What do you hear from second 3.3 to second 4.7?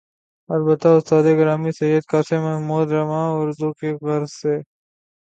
اردو کی غرض سے